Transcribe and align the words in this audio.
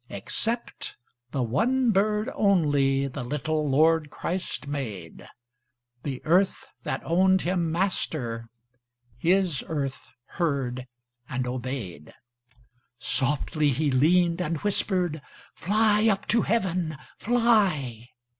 Except 0.09 0.95
the 1.29 1.43
one 1.43 1.91
bird 1.91 2.27
only 2.33 3.05
The 3.05 3.21
little 3.21 3.69
Lord 3.69 4.09
Christ 4.09 4.65
made; 4.65 5.27
The 6.01 6.23
earth 6.25 6.67
that 6.81 7.03
owned 7.05 7.41
Him 7.41 7.71
Master, 7.71 8.49
His 9.19 9.63
earth 9.67 10.09
heard 10.25 10.87
and 11.29 11.45
obeyed. 11.45 12.15
Softly 12.97 13.69
He 13.69 13.91
leaned 13.91 14.41
and 14.41 14.57
whispered: 14.63 15.21
"Fly 15.53 16.07
up 16.07 16.25
to 16.29 16.41
Heaven! 16.41 16.97
Fly!" 17.19 18.09